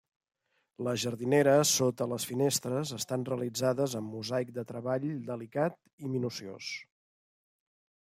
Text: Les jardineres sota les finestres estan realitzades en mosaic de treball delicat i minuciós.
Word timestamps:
Les 0.85 1.03
jardineres 1.03 1.73
sota 1.81 2.07
les 2.13 2.25
finestres 2.31 2.95
estan 2.99 3.27
realitzades 3.29 3.95
en 4.03 4.09
mosaic 4.17 4.53
de 4.59 4.67
treball 4.75 5.09
delicat 5.31 5.81
i 6.09 6.15
minuciós. 6.19 6.77